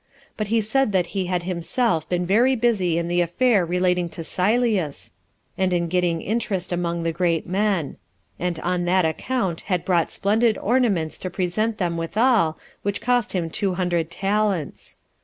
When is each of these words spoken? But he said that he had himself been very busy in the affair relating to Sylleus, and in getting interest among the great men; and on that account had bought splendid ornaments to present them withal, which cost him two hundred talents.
But 0.35 0.47
he 0.47 0.61
said 0.61 0.93
that 0.93 1.05
he 1.13 1.27
had 1.27 1.43
himself 1.43 2.09
been 2.09 2.25
very 2.25 2.55
busy 2.55 2.97
in 2.97 3.07
the 3.07 3.21
affair 3.21 3.63
relating 3.63 4.09
to 4.09 4.23
Sylleus, 4.23 5.11
and 5.59 5.71
in 5.71 5.87
getting 5.89 6.21
interest 6.23 6.71
among 6.71 7.03
the 7.03 7.11
great 7.11 7.45
men; 7.45 7.97
and 8.39 8.57
on 8.61 8.85
that 8.85 9.05
account 9.05 9.61
had 9.69 9.85
bought 9.85 10.09
splendid 10.11 10.57
ornaments 10.57 11.19
to 11.19 11.29
present 11.29 11.77
them 11.77 11.97
withal, 11.97 12.57
which 12.81 12.99
cost 12.99 13.33
him 13.33 13.51
two 13.51 13.75
hundred 13.75 14.09
talents. 14.09 14.97